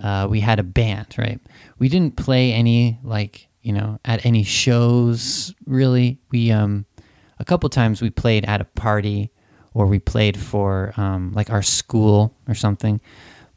uh, 0.00 0.26
we 0.28 0.40
had 0.40 0.58
a 0.58 0.62
band, 0.62 1.14
right? 1.16 1.40
We 1.78 1.88
didn't 1.88 2.16
play 2.16 2.52
any 2.52 2.98
like 3.02 3.48
you 3.62 3.72
know 3.72 3.98
at 4.04 4.26
any 4.26 4.42
shows 4.44 5.54
really. 5.66 6.18
We 6.30 6.50
um 6.50 6.84
a 7.38 7.44
couple 7.44 7.68
times 7.70 8.02
we 8.02 8.10
played 8.10 8.44
at 8.44 8.60
a 8.60 8.64
party 8.64 9.30
or 9.74 9.86
we 9.86 9.98
played 9.98 10.36
for 10.36 10.92
um, 10.96 11.32
like 11.32 11.50
our 11.50 11.62
school 11.62 12.34
or 12.48 12.54
something, 12.54 13.00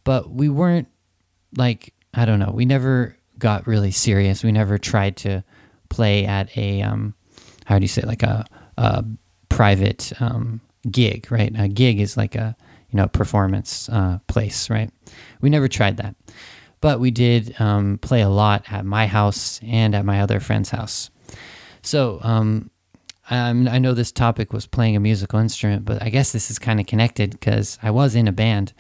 but 0.04 0.30
we 0.32 0.50
weren't 0.50 0.88
like 1.56 1.94
I 2.14 2.26
don't 2.26 2.40
know. 2.40 2.52
We 2.54 2.66
never 2.66 3.16
got 3.38 3.68
really 3.68 3.92
serious. 3.92 4.44
We 4.44 4.52
never 4.52 4.78
tried 4.78 5.18
to 5.18 5.44
play 5.90 6.26
at 6.26 6.56
a 6.58 6.82
um, 6.82 7.14
how 7.66 7.80
do 7.80 7.84
you 7.84 7.88
say 7.88 8.02
like 8.02 8.24
a, 8.24 8.46
a 8.78 9.04
private 9.50 10.12
um, 10.20 10.62
gig, 10.90 11.32
right? 11.32 11.52
A 11.58 11.68
gig 11.68 12.00
is 12.00 12.18
like 12.18 12.36
a 12.36 12.56
you 12.90 12.98
know 12.98 13.08
performance 13.08 13.90
uh, 13.90 14.20
place, 14.28 14.70
right? 14.70 14.90
We 15.42 15.50
never 15.50 15.68
tried 15.68 15.98
that, 15.98 16.16
but 16.82 17.00
we 17.00 17.12
did 17.12 17.60
um, 17.60 17.98
play 18.00 18.22
a 18.22 18.30
lot 18.30 18.66
at 18.72 18.86
my 18.86 19.08
house 19.08 19.60
and 19.64 19.96
at 19.96 20.06
my 20.06 20.22
other 20.22 20.40
friend's 20.40 20.70
house. 20.70 21.10
So 21.82 22.20
um, 22.22 22.70
I 23.30 23.80
know 23.80 23.94
this 23.94 24.12
topic 24.12 24.52
was 24.52 24.68
playing 24.68 24.98
a 24.98 25.00
musical 25.00 25.40
instrument, 25.40 25.86
but 25.86 26.04
I 26.04 26.10
guess 26.10 26.34
this 26.34 26.52
is 26.52 26.60
kind 26.60 26.82
of 26.82 26.86
connected 26.86 27.32
because 27.32 27.80
I 27.82 27.92
was 27.92 28.14
in 28.14 28.28
a 28.28 28.34
band. 28.34 28.74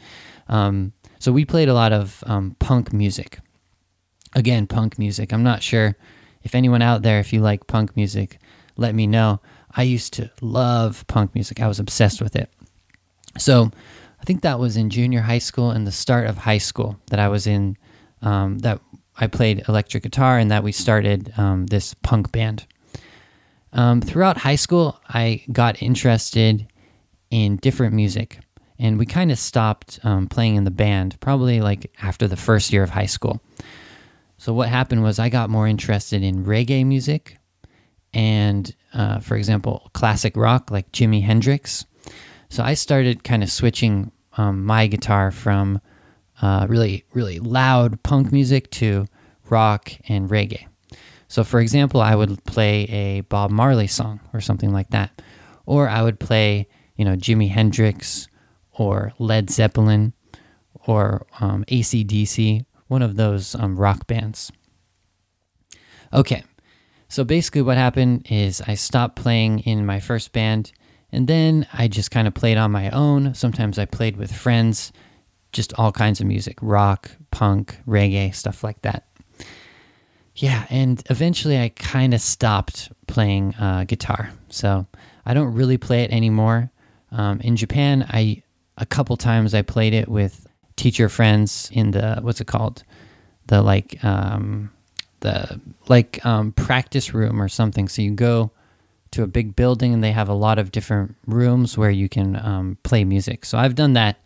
Um, 0.50 0.92
so 1.22 1.32
we 1.32 1.46
played 1.46 1.70
a 1.70 1.74
lot 1.75 1.94
of 1.94 2.24
um, 2.25 2.56
punk 2.58 2.92
music. 2.92 3.38
Again, 4.34 4.66
punk 4.66 4.98
music. 4.98 5.32
I'm 5.32 5.44
not 5.44 5.62
sure 5.62 5.96
if 6.42 6.56
anyone 6.56 6.82
out 6.82 7.04
there, 7.04 7.20
if 7.20 7.32
you 7.32 7.42
like 7.42 7.68
punk 7.68 7.96
music, 7.96 8.40
let 8.75 8.96
me 8.96 9.06
know. 9.06 9.40
I 9.75 9.84
used 9.84 10.13
to 10.13 10.32
love 10.42 11.06
punk 11.06 11.36
music. 11.36 11.62
I 11.62 11.68
was 11.68 11.80
obsessed 11.80 12.24
with 12.24 12.36
it. 12.36 12.50
So 13.38 13.70
I 14.20 14.24
think 14.24 14.42
that 14.42 14.58
was 14.58 14.75
in 14.78 14.90
junior 14.90 15.22
high 15.22 15.38
school 15.38 15.70
and 15.70 15.86
the 15.86 15.92
start 15.92 16.25
of 16.25 16.40
high 16.40 16.58
school 16.58 17.00
that 17.12 17.20
I 17.20 17.28
was 17.28 17.46
in. 17.46 17.78
Um, 18.24 18.58
that 18.60 18.82
I 19.18 19.28
played 19.28 19.63
electric 19.70 20.01
guitar 20.01 20.40
and 20.40 20.50
that 20.50 20.63
we 20.63 20.72
started 20.72 21.32
um, 21.38 21.68
this 21.68 21.94
punk 22.01 22.32
band. 22.32 22.66
Um, 23.74 24.01
throughout 24.01 24.38
high 24.38 24.56
school, 24.56 25.00
I 25.08 25.44
got 25.51 25.84
interested 25.84 26.68
in 27.30 27.58
different 27.58 27.94
music, 27.94 28.40
and 28.81 28.97
we 28.97 29.05
kind 29.05 29.31
of 29.31 29.38
stopped 29.38 30.00
um, 30.03 30.27
playing 30.27 30.55
in 30.55 30.63
the 30.63 30.71
band 30.71 31.17
probably 31.19 31.61
like 31.61 31.91
after 32.01 32.27
the 32.27 32.35
first 32.35 32.73
year 32.73 32.81
of 32.81 32.89
high 32.89 33.05
school. 33.05 33.39
So, 34.38 34.53
what 34.53 34.69
happened 34.69 35.03
was 35.03 35.19
I 35.19 35.29
got 35.29 35.51
more 35.51 35.67
interested 35.67 36.23
in 36.23 36.45
reggae 36.45 36.83
music 36.83 37.38
and, 38.11 38.75
uh, 38.91 39.19
for 39.19 39.38
example, 39.38 39.91
classic 39.93 40.35
rock 40.35 40.71
like 40.71 40.91
Jimi 40.91 41.21
Hendrix. 41.21 41.85
So, 42.50 42.63
I 42.63 42.73
started 42.73 43.23
kind 43.23 43.43
of 43.43 43.51
switching 43.51 44.11
um, 44.35 44.65
my 44.65 44.88
guitar 44.88 45.29
from 45.29 45.79
uh, 46.41 46.65
really, 46.67 47.05
really 47.13 47.38
loud 47.38 48.01
punk 48.01 48.31
music 48.31 48.71
to 48.71 49.05
rock 49.47 49.91
and 50.09 50.27
reggae. 50.27 50.65
So, 51.27 51.43
for 51.43 51.59
example, 51.59 52.01
I 52.01 52.15
would 52.15 52.43
play 52.45 52.85
a 52.85 53.21
Bob 53.21 53.51
Marley 53.51 53.88
song 53.88 54.21
or 54.33 54.41
something 54.41 54.73
like 54.73 54.89
that. 54.89 55.21
Or 55.67 55.88
I 55.88 56.01
would 56.01 56.19
play, 56.19 56.67
you 56.95 57.05
know, 57.05 57.15
Jimi 57.15 57.50
Hendrix 57.50 58.27
or 58.74 59.13
Led 59.20 59.50
Zeppelin 59.50 60.13
or 60.88 61.25
um, 61.40 61.63
ACDC, 61.66 62.66
one 62.88 63.01
of 63.01 63.16
those 63.16 63.56
um, 63.56 63.78
rock 63.78 64.08
bands. 64.08 64.51
Okay, 66.13 66.44
so 67.08 67.24
basically 67.24 67.62
what 67.62 67.78
happened 67.78 68.28
is 68.30 68.62
I 68.62 68.75
stopped 68.75 69.16
playing 69.16 69.60
in 69.60 69.86
my 69.86 70.00
first 70.00 70.34
band 70.34 70.72
and 71.12 71.28
then 71.28 71.68
I 71.74 71.88
just 71.88 72.12
kind 72.12 72.28
of 72.28 72.34
played 72.34 72.58
on 72.58 72.72
my 72.72 72.90
own. 72.90 73.34
Sometimes 73.34 73.78
I 73.78 73.86
played 73.86 74.18
with 74.18 74.32
friends, 74.34 74.92
just 75.51 75.74
all 75.78 75.92
kinds 75.92 76.22
of 76.22 76.28
music 76.28 76.58
rock, 76.62 77.12
punk, 77.32 77.78
reggae, 77.86 78.34
stuff 78.34 78.63
like 78.63 78.82
that. 78.84 79.08
Yeah, 80.36 80.66
and 80.70 81.04
eventually 81.10 81.60
I 81.60 81.70
kind 81.70 82.13
of 82.13 82.22
stopped 82.22 82.92
playing 83.08 83.54
uh, 83.56 83.84
guitar, 83.86 84.32
so 84.50 84.88
I 85.25 85.34
don't 85.34 85.54
really 85.54 85.78
play 85.78 86.04
it 86.04 86.12
anymore. 86.12 86.72
Um, 87.12 87.42
in 87.42 87.58
Japan, 87.58 88.06
I 88.10 88.44
a 88.81 88.85
couple 88.85 89.15
times 89.15 89.53
I 89.53 89.61
played 89.61 89.93
it 89.93 90.09
with 90.09 90.47
teacher 90.75 91.07
friends 91.07 91.69
in 91.71 91.91
the 91.91 92.17
what's 92.21 92.41
it 92.41 92.47
called, 92.47 92.83
the 93.45 93.61
like 93.61 94.03
um, 94.03 94.71
the 95.21 95.61
like 95.88 96.25
um, 96.25 96.51
practice 96.51 97.13
room 97.13 97.41
or 97.41 97.47
something. 97.47 97.88
So 97.88 98.01
you 98.01 98.11
go 98.11 98.51
to 99.11 99.23
a 99.23 99.27
big 99.27 99.55
building 99.55 99.93
and 99.93 100.03
they 100.03 100.11
have 100.11 100.29
a 100.29 100.33
lot 100.33 100.57
of 100.57 100.71
different 100.71 101.15
rooms 101.27 101.77
where 101.77 101.91
you 101.91 102.09
can 102.09 102.35
um, 102.38 102.77
play 102.83 103.03
music. 103.03 103.45
So 103.45 103.57
I've 103.57 103.75
done 103.75 103.93
that 103.93 104.19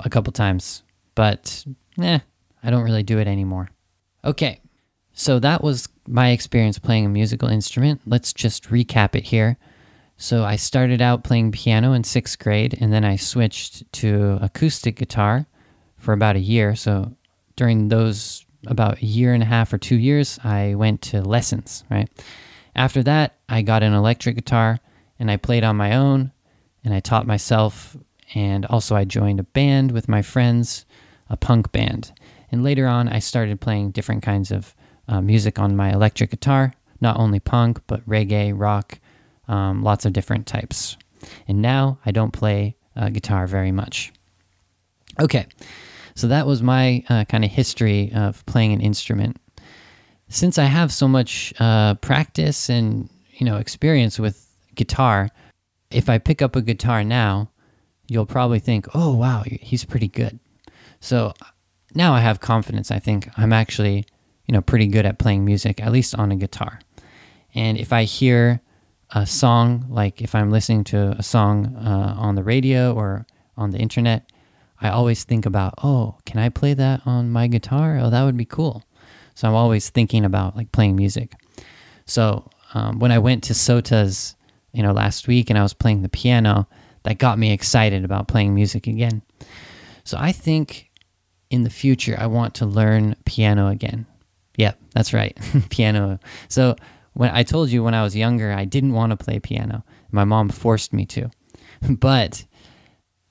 a 0.00 0.08
couple 0.08 0.32
times, 0.32 0.82
but 1.14 1.64
eh, 2.00 2.20
I 2.62 2.70
don't 2.70 2.84
really 2.84 3.02
do 3.02 3.18
it 3.18 3.26
anymore. 3.26 3.70
Okay, 4.24 4.60
So 5.14 5.38
that 5.40 5.64
was 5.64 5.88
my 6.06 6.30
experience 6.30 6.78
playing 6.78 7.06
a 7.06 7.08
musical 7.08 7.48
instrument. 7.48 8.02
Let's 8.06 8.32
just 8.32 8.64
recap 8.64 9.16
it 9.16 9.24
here. 9.24 9.56
So 10.18 10.44
I 10.44 10.56
started 10.56 11.02
out 11.02 11.24
playing 11.24 11.52
piano 11.52 11.92
in 11.92 12.02
sixth 12.02 12.38
grade, 12.38 12.76
and 12.80 12.92
then 12.92 13.04
I 13.04 13.16
switched 13.16 13.90
to 13.94 14.38
acoustic 14.40 14.96
guitar 14.96 15.46
for 15.98 16.12
about 16.12 16.36
a 16.36 16.40
year. 16.40 16.74
So 16.74 17.12
during 17.54 17.88
those 17.88 18.46
about 18.66 19.02
a 19.02 19.06
year 19.06 19.34
and 19.34 19.42
a 19.42 19.46
half 19.46 19.72
or 19.72 19.78
two 19.78 19.96
years, 19.96 20.38
I 20.42 20.74
went 20.74 21.02
to 21.02 21.20
lessons, 21.22 21.84
right? 21.90 22.08
After 22.74 23.02
that, 23.02 23.36
I 23.48 23.62
got 23.62 23.82
an 23.82 23.92
electric 23.92 24.36
guitar 24.36 24.80
and 25.18 25.30
I 25.30 25.36
played 25.36 25.64
on 25.64 25.76
my 25.76 25.96
own 25.96 26.32
and 26.84 26.92
I 26.92 27.00
taught 27.00 27.26
myself. 27.26 27.96
And 28.34 28.66
also, 28.66 28.96
I 28.96 29.04
joined 29.04 29.40
a 29.40 29.44
band 29.44 29.92
with 29.92 30.08
my 30.08 30.20
friends, 30.20 30.84
a 31.30 31.36
punk 31.36 31.72
band. 31.72 32.12
And 32.50 32.64
later 32.64 32.86
on, 32.86 33.08
I 33.08 33.18
started 33.18 33.60
playing 33.60 33.92
different 33.92 34.22
kinds 34.22 34.50
of 34.50 34.74
uh, 35.08 35.20
music 35.20 35.58
on 35.58 35.76
my 35.76 35.92
electric 35.92 36.30
guitar, 36.30 36.74
not 37.00 37.18
only 37.18 37.38
punk, 37.38 37.80
but 37.86 38.06
reggae, 38.08 38.52
rock, 38.54 38.98
um, 39.48 39.82
lots 39.82 40.04
of 40.04 40.12
different 40.12 40.46
types. 40.46 40.96
And 41.48 41.62
now 41.62 41.98
I 42.04 42.10
don't 42.10 42.32
play 42.32 42.76
uh, 42.96 43.08
guitar 43.10 43.46
very 43.46 43.72
much. 43.72 44.12
Okay, 45.20 45.46
so 46.14 46.28
that 46.28 46.46
was 46.46 46.62
my 46.62 47.04
uh, 47.08 47.24
kind 47.24 47.44
of 47.44 47.50
history 47.50 48.12
of 48.14 48.44
playing 48.46 48.72
an 48.72 48.80
instrument. 48.80 49.36
Since 50.28 50.58
I 50.58 50.64
have 50.64 50.92
so 50.92 51.06
much 51.06 51.54
uh, 51.60 51.94
practice 51.94 52.68
and 52.68 53.08
you 53.32 53.46
know 53.46 53.56
experience 53.56 54.18
with 54.18 54.46
guitar, 54.74 55.30
if 55.90 56.08
I 56.08 56.18
pick 56.18 56.42
up 56.42 56.56
a 56.56 56.62
guitar 56.62 57.04
now, 57.04 57.50
you'll 58.08 58.26
probably 58.26 58.58
think, 58.58 58.86
"Oh, 58.94 59.14
wow, 59.14 59.44
he's 59.46 59.84
pretty 59.84 60.08
good." 60.08 60.38
So 61.00 61.32
now 61.94 62.12
I 62.12 62.20
have 62.20 62.40
confidence. 62.40 62.90
I 62.90 62.98
think 62.98 63.28
I'm 63.38 63.52
actually 63.52 64.04
you 64.46 64.52
know 64.52 64.60
pretty 64.60 64.88
good 64.88 65.06
at 65.06 65.18
playing 65.18 65.44
music, 65.44 65.80
at 65.80 65.92
least 65.92 66.14
on 66.14 66.32
a 66.32 66.36
guitar. 66.36 66.80
And 67.54 67.78
if 67.78 67.92
I 67.92 68.04
hear 68.04 68.60
a 69.10 69.26
song, 69.26 69.86
like 69.88 70.20
if 70.20 70.34
I'm 70.34 70.50
listening 70.50 70.84
to 70.84 71.14
a 71.18 71.22
song 71.22 71.76
uh, 71.76 72.14
on 72.18 72.34
the 72.34 72.42
radio 72.42 72.92
or 72.94 73.26
on 73.56 73.70
the 73.70 73.78
internet, 73.78 74.30
I 74.80 74.90
always 74.90 75.24
think 75.24 75.46
about, 75.46 75.74
oh, 75.82 76.18
can 76.26 76.38
I 76.38 76.48
play 76.48 76.74
that 76.74 77.02
on 77.06 77.30
my 77.30 77.46
guitar? 77.46 77.98
Oh, 77.98 78.10
that 78.10 78.24
would 78.24 78.36
be 78.36 78.44
cool. 78.44 78.84
So 79.34 79.48
I'm 79.48 79.54
always 79.54 79.90
thinking 79.90 80.24
about 80.24 80.56
like 80.56 80.72
playing 80.72 80.96
music. 80.96 81.32
So 82.06 82.50
um, 82.74 82.98
when 82.98 83.12
I 83.12 83.18
went 83.18 83.44
to 83.44 83.54
Sota's, 83.54 84.36
you 84.72 84.82
know, 84.82 84.92
last 84.92 85.28
week 85.28 85.50
and 85.50 85.58
I 85.58 85.62
was 85.62 85.74
playing 85.74 86.02
the 86.02 86.08
piano, 86.08 86.68
that 87.04 87.18
got 87.18 87.38
me 87.38 87.52
excited 87.52 88.04
about 88.04 88.28
playing 88.28 88.54
music 88.54 88.86
again. 88.86 89.22
So 90.04 90.16
I 90.18 90.32
think 90.32 90.90
in 91.50 91.62
the 91.62 91.70
future 91.70 92.16
I 92.18 92.26
want 92.26 92.54
to 92.56 92.66
learn 92.66 93.14
piano 93.24 93.68
again. 93.68 94.06
Yep, 94.56 94.78
that's 94.92 95.12
right, 95.12 95.38
piano. 95.70 96.18
So 96.48 96.76
when 97.16 97.30
I 97.30 97.44
told 97.44 97.70
you 97.70 97.82
when 97.82 97.94
I 97.94 98.02
was 98.02 98.14
younger, 98.14 98.52
I 98.52 98.66
didn't 98.66 98.92
want 98.92 99.08
to 99.10 99.16
play 99.16 99.40
piano. 99.40 99.84
My 100.12 100.24
mom 100.24 100.50
forced 100.50 100.92
me 100.92 101.06
to, 101.06 101.30
but 101.88 102.44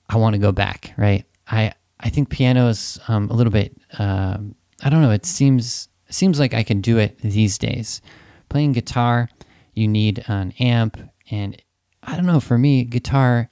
I 0.08 0.16
want 0.16 0.34
to 0.34 0.40
go 0.40 0.50
back. 0.50 0.92
Right? 0.96 1.24
I 1.48 1.72
I 2.00 2.08
think 2.08 2.28
piano 2.28 2.66
is 2.66 2.98
um, 3.06 3.30
a 3.30 3.34
little 3.34 3.52
bit. 3.52 3.80
Uh, 3.96 4.38
I 4.82 4.90
don't 4.90 5.02
know. 5.02 5.12
It 5.12 5.24
seems 5.24 5.88
seems 6.10 6.40
like 6.40 6.52
I 6.52 6.64
can 6.64 6.80
do 6.80 6.98
it 6.98 7.18
these 7.20 7.58
days. 7.58 8.02
Playing 8.48 8.72
guitar, 8.72 9.28
you 9.74 9.86
need 9.86 10.24
an 10.26 10.52
amp, 10.58 10.98
and 11.30 11.60
I 12.02 12.16
don't 12.16 12.26
know. 12.26 12.40
For 12.40 12.58
me, 12.58 12.82
guitar, 12.82 13.48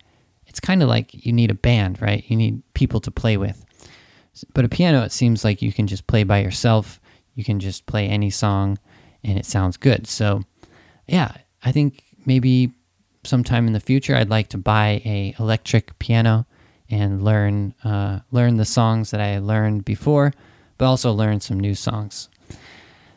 it's 0.48 0.58
kind 0.58 0.82
of 0.82 0.88
like 0.88 1.24
you 1.24 1.32
need 1.32 1.52
a 1.52 1.54
band, 1.54 2.02
right? 2.02 2.24
You 2.26 2.36
need 2.36 2.60
people 2.74 2.98
to 3.02 3.12
play 3.12 3.36
with. 3.36 3.64
But 4.52 4.64
a 4.64 4.68
piano, 4.68 5.02
it 5.04 5.12
seems 5.12 5.44
like 5.44 5.62
you 5.62 5.72
can 5.72 5.86
just 5.86 6.08
play 6.08 6.24
by 6.24 6.42
yourself. 6.42 7.00
You 7.36 7.44
can 7.44 7.60
just 7.60 7.86
play 7.86 8.08
any 8.08 8.30
song 8.30 8.78
and 9.24 9.38
it 9.38 9.46
sounds 9.46 9.76
good. 9.76 10.06
So, 10.06 10.42
yeah, 11.06 11.32
I 11.64 11.72
think 11.72 12.02
maybe 12.26 12.72
sometime 13.24 13.66
in 13.66 13.72
the 13.72 13.80
future 13.80 14.14
I'd 14.14 14.30
like 14.30 14.48
to 14.48 14.58
buy 14.58 15.02
a 15.04 15.34
electric 15.38 15.98
piano 15.98 16.46
and 16.90 17.22
learn 17.24 17.74
uh, 17.84 18.20
learn 18.30 18.56
the 18.56 18.64
songs 18.64 19.10
that 19.10 19.20
I 19.20 19.38
learned 19.38 19.84
before, 19.84 20.32
but 20.78 20.86
also 20.86 21.12
learn 21.12 21.40
some 21.40 21.58
new 21.58 21.74
songs. 21.74 22.28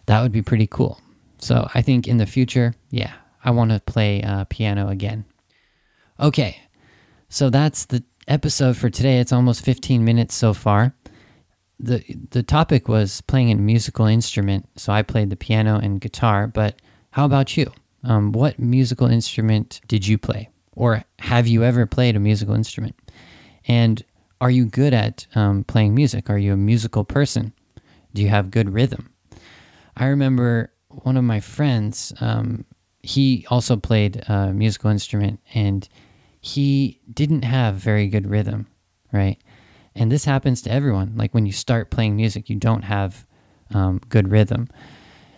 That 0.06 0.22
would 0.22 0.32
be 0.32 0.42
pretty 0.42 0.68
cool. 0.68 1.02
So 1.40 1.68
I 1.74 1.82
think 1.82 2.08
in 2.08 2.18
the 2.18 2.26
future, 2.26 2.74
yeah, 2.90 3.14
I 3.44 3.52
want 3.52 3.72
to 3.72 3.80
play 3.80 4.24
uh, 4.24 4.46
piano 4.50 4.88
again. 4.88 5.26
Okay, 6.20 6.58
so 7.30 7.50
that's 7.50 7.86
the 7.86 8.04
episode 8.28 8.78
for 8.78 8.90
today. 8.90 9.20
It's 9.20 9.34
almost 9.34 9.64
15 9.64 10.04
minutes 10.04 10.34
so 10.34 10.54
far 10.54 10.96
the 11.80 12.04
the 12.32 12.44
topic 12.44 12.88
was 12.88 13.22
playing 13.22 13.52
a 13.52 13.56
musical 13.56 14.06
instrument, 14.06 14.68
so 14.76 14.92
I 14.94 15.02
played 15.04 15.30
the 15.30 15.36
piano 15.36 15.80
and 15.80 16.02
guitar. 16.02 16.48
But 16.48 16.82
how 17.12 17.26
about 17.26 17.56
you? 17.58 17.72
Um, 18.04 18.32
what 18.32 18.60
musical 18.60 19.08
instrument 19.08 19.82
did 19.88 20.08
you 20.08 20.18
play, 20.18 20.50
or 20.74 21.04
have 21.20 21.48
you 21.48 21.64
ever 21.64 21.86
played 21.86 22.16
a 22.16 22.20
musical 22.20 22.56
instrument? 22.56 22.96
And 23.68 24.04
are 24.40 24.52
you 24.52 24.66
good 24.66 24.94
at 24.94 25.28
um, 25.36 25.64
playing 25.64 25.96
music? 25.96 26.30
Are 26.30 26.38
you 26.38 26.54
a 26.54 26.58
musical 26.58 27.04
person? 27.04 27.54
Do 28.14 28.22
you 28.22 28.30
have 28.30 28.52
good 28.52 28.70
rhythm? 28.70 29.12
I 29.96 30.06
remember 30.06 30.72
one 30.90 31.18
of 31.18 31.24
my 31.24 31.40
friends. 31.40 32.14
Um, 32.22 32.66
he 33.04 33.46
also 33.50 33.76
played 33.76 34.24
a 34.28 34.54
musical 34.54 34.90
instrument, 34.90 35.40
and 35.54 35.88
he 36.40 37.00
didn't 37.14 37.44
have 37.44 37.76
very 37.76 38.08
good 38.08 38.30
rhythm, 38.30 38.68
right? 39.12 39.38
And 39.98 40.12
this 40.12 40.26
happens 40.26 40.62
to 40.64 40.72
everyone. 40.72 41.14
Like 41.16 41.34
when 41.34 41.46
you 41.46 41.52
start 41.52 41.90
playing 41.90 42.16
music, 42.16 42.50
you 42.50 42.56
don't 42.56 42.84
have 42.84 43.26
um, 43.74 44.00
good 44.10 44.32
rhythm. 44.32 44.70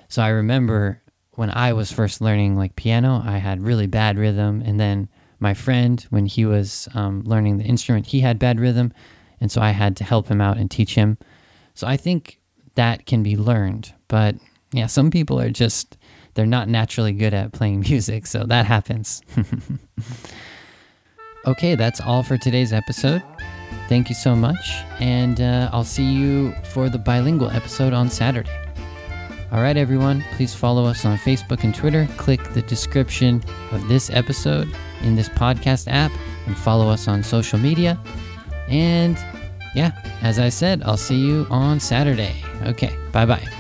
So 0.10 0.22
I 0.22 0.30
remember 0.30 1.02
when 1.32 1.50
I 1.50 1.74
was 1.74 1.92
first 1.92 2.20
learning 2.20 2.58
like 2.58 2.76
piano, 2.76 3.24
I 3.26 3.38
had 3.38 3.62
really 3.62 3.88
bad 3.88 4.18
rhythm, 4.18 4.62
and 4.66 4.80
then 4.80 5.08
my 5.40 5.54
friend, 5.54 6.06
when 6.10 6.26
he 6.26 6.46
was 6.46 6.90
um, 6.94 7.24
learning 7.24 7.58
the 7.58 7.64
instrument, 7.64 8.08
he 8.08 8.20
had 8.20 8.38
bad 8.38 8.60
rhythm, 8.60 8.92
and 9.40 9.50
so 9.50 9.62
I 9.62 9.72
had 9.72 9.96
to 9.98 10.04
help 10.04 10.28
him 10.28 10.42
out 10.42 10.58
and 10.58 10.70
teach 10.70 10.96
him. 10.96 11.18
So 11.74 11.88
I 11.88 11.96
think 11.96 12.40
that 12.76 13.06
can 13.06 13.24
be 13.24 13.38
learned, 13.38 13.94
but 14.10 14.36
yeah, 14.74 14.88
some 14.88 15.10
people 15.10 15.40
are 15.40 15.50
just 15.50 15.98
they're 16.34 16.46
not 16.46 16.68
naturally 16.68 17.14
good 17.14 17.34
at 17.34 17.54
playing 17.54 17.80
music, 17.90 18.28
so 18.28 18.44
that 18.44 18.66
happens. 18.66 19.22
okay, 21.46 21.76
that's 21.76 22.02
all 22.02 22.24
for 22.24 22.38
today's 22.38 22.74
episode. 22.74 23.24
Thank 23.90 24.08
you 24.08 24.14
so 24.14 24.36
much, 24.36 24.84
and 25.00 25.42
uh, 25.42 25.72
I'll 25.74 25.84
see 25.84 26.06
you 26.06 26.54
for 26.72 26.90
the 26.90 27.00
bilingual 27.00 27.50
episode 27.50 27.92
on 27.92 28.08
Saturday. 28.08 28.56
All 29.52 29.64
right, 29.64 29.76
everyone, 29.76 30.24
please 30.34 30.54
follow 30.54 30.86
us 30.86 31.06
on 31.06 31.18
Facebook 31.18 31.64
and 31.64 31.74
Twitter. 31.74 32.08
Click 32.16 32.44
the 32.54 32.62
description 32.62 33.44
of 33.72 33.88
this 33.88 34.12
episode 34.12 34.70
in 35.02 35.16
this 35.16 35.28
podcast 35.28 35.88
app 35.88 36.12
and 36.46 36.56
follow 36.56 36.88
us 36.88 37.08
on 37.08 37.24
social 37.24 37.58
media. 37.58 38.00
And 38.68 39.18
yeah, 39.74 40.00
as 40.22 40.38
I 40.38 40.50
said, 40.50 40.84
I'll 40.84 40.96
see 40.96 41.18
you 41.18 41.48
on 41.50 41.80
Saturday. 41.80 42.44
Okay, 42.68 42.96
bye 43.12 43.26
bye. 43.26 43.59